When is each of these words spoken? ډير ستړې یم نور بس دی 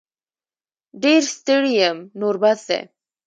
ډير 1.03 1.23
ستړې 1.37 1.71
یم 1.79 1.97
نور 2.19 2.35
بس 2.41 2.59
دی 2.67 2.79